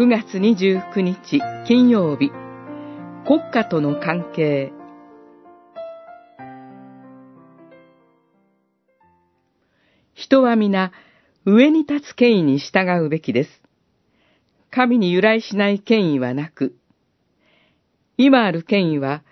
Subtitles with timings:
[0.00, 2.30] 9月29日金曜日
[3.26, 4.72] 国家との関係
[10.14, 10.92] 人は皆
[11.44, 13.50] 上に立つ権威に従うべきです。
[14.70, 16.74] 神に由来しない権威はなく、
[18.16, 19.22] 今ある権威は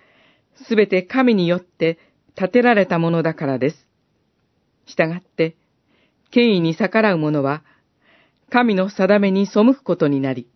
[0.67, 1.99] すべて神によって
[2.37, 3.89] 立てられたものだからです。
[4.85, 5.57] したがって、
[6.31, 7.63] 権威に逆らう者は、
[8.51, 10.47] 神の定めに背くことになり、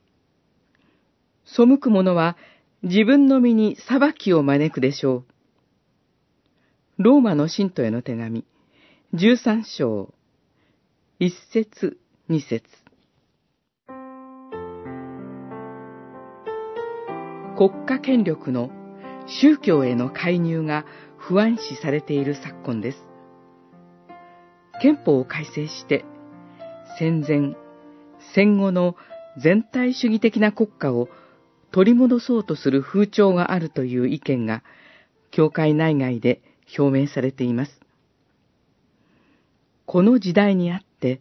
[1.44, 2.36] 背く者は
[2.82, 5.24] 自分の身に裁きを招くでしょ
[6.98, 7.02] う。
[7.02, 8.44] ローマの信徒への手紙、
[9.14, 10.12] 13章、
[11.20, 12.64] 1節2節
[17.56, 18.70] 国家権力の
[19.26, 20.84] 宗教への介入が
[21.16, 22.98] 不安視されている昨今です。
[24.80, 26.04] 憲法を改正して、
[26.98, 27.54] 戦前、
[28.34, 28.96] 戦後の
[29.40, 31.08] 全体主義的な国家を
[31.72, 34.62] 取り戻そうとする風潮があるという意見が、
[35.30, 36.42] 教会内外で
[36.78, 37.80] 表明されています。
[39.86, 41.20] この時代にあって、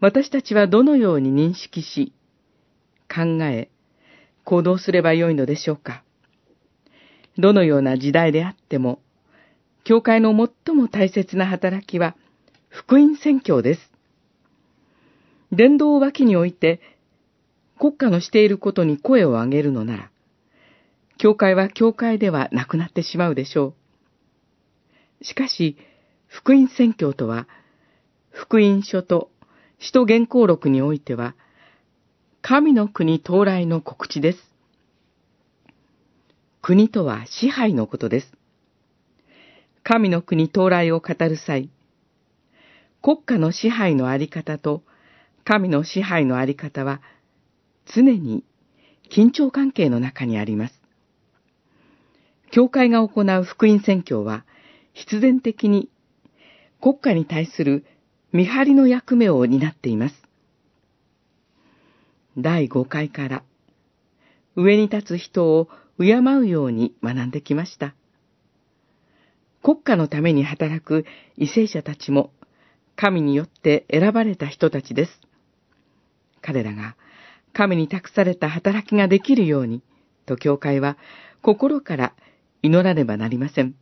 [0.00, 2.12] 私たちはどのように認識し、
[3.08, 3.70] 考え、
[4.44, 6.02] 行動すればよいのでしょうか。
[7.38, 9.00] どのような時代であっても、
[9.84, 10.30] 教会の
[10.66, 12.16] 最も大切な働きは、
[12.68, 13.92] 福音宣教です。
[15.52, 16.80] 伝道を脇に置いて、
[17.86, 20.10] 国家のしていることに声を上げるのなら、
[21.18, 23.74] 教会は教会ではなくなってしまうでしょ
[25.20, 25.24] う。
[25.24, 25.76] しかし、
[26.26, 27.46] 福音宣教とは、
[28.32, 29.30] 福音書と
[29.78, 31.36] 使徒原稿録においては、
[32.42, 34.38] 神の国到来の告知です。
[36.60, 38.32] 国とは支配のことです。
[39.84, 41.70] 神の国到来を語る際、
[43.00, 44.82] 国家の支配のあり方と
[45.44, 47.00] 神の支配のあり方は
[47.94, 48.44] 常に
[49.10, 50.74] 緊張関係の中にあります。
[52.50, 54.44] 教会が行う福音宣教は
[54.92, 55.90] 必然的に
[56.80, 57.84] 国家に対する
[58.32, 60.14] 見張りの役目を担っています。
[62.38, 63.42] 第5回から
[64.56, 65.68] 上に立つ人を
[65.98, 67.94] 敬うように学んできました。
[69.62, 71.04] 国家のために働く
[71.38, 72.30] 為政者たちも
[72.94, 75.20] 神によって選ばれた人たちです。
[76.40, 76.96] 彼らが
[77.56, 79.82] 神に託された働きができるように、
[80.26, 80.98] と教会は
[81.40, 82.12] 心から
[82.62, 83.74] 祈らねばなりません。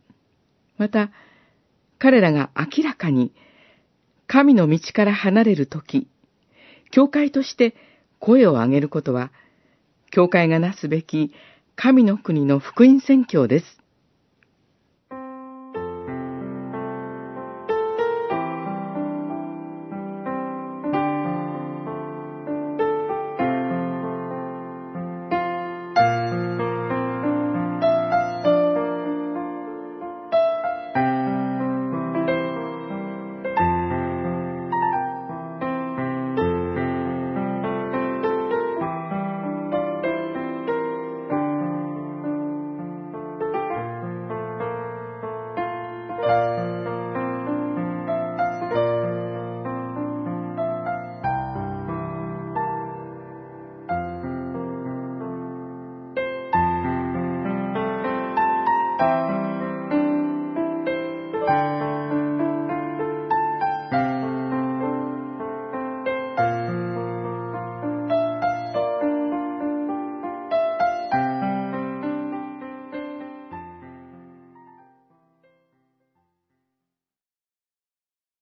[0.77, 1.11] また、
[1.99, 3.33] 彼らが明らかに
[4.27, 6.07] 神の道から離れるとき、
[6.89, 7.75] 教会として
[8.19, 9.33] 声を上げることは、
[10.09, 11.33] 教会がなすべき
[11.75, 13.65] 神の国の福音宣教です。